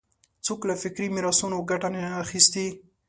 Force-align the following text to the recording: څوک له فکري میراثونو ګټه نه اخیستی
څوک 0.45 0.61
له 0.69 0.75
فکري 0.83 1.07
میراثونو 1.15 1.57
ګټه 1.69 1.89
نه 1.95 2.01
اخیستی 2.23 2.67